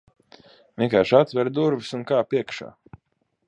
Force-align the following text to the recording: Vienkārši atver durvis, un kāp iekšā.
Vienkārši 0.83 1.19
atver 1.19 1.51
durvis, 1.59 1.93
un 1.99 2.05
kāp 2.13 2.37
iekšā. 2.39 2.75